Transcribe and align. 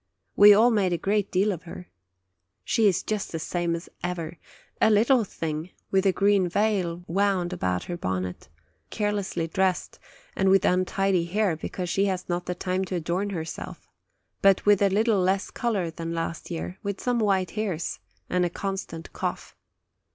We 0.35 0.51
all 0.51 0.71
made 0.71 0.93
a 0.93 0.97
great 0.97 1.31
deal 1.31 1.51
of 1.51 1.61
her. 1.65 1.91
She 2.63 2.87
is 2.87 3.03
just 3.03 3.31
the 3.31 3.37
same 3.37 3.75
as 3.75 3.87
ever, 4.03 4.39
a 4.81 4.89
little 4.89 5.23
thing, 5.23 5.69
with 5.91 6.07
a 6.07 6.11
green 6.11 6.49
veil 6.49 7.03
wound 7.05 7.53
about 7.53 7.83
her 7.83 7.97
bonnet, 7.97 8.49
carelessly 8.89 9.45
dressed, 9.47 9.99
and 10.35 10.49
with 10.49 10.65
untidy 10.65 11.25
hair, 11.25 11.55
because 11.55 11.87
she 11.87 12.05
has 12.05 12.27
not 12.27 12.47
time 12.59 12.83
to 12.85 12.95
adorn 12.95 13.27
14 13.29 13.29
OCTOBER 13.33 13.39
herself; 13.39 13.87
but 14.41 14.65
with 14.65 14.81
a 14.81 14.89
little 14.89 15.19
less 15.19 15.51
color 15.51 15.91
than 15.91 16.15
last 16.15 16.49
year, 16.49 16.79
with 16.81 16.99
some 16.99 17.19
white 17.19 17.51
hairs, 17.51 17.99
and 18.27 18.43
a 18.43 18.49
constant 18.49 19.13
cough. 19.13 19.55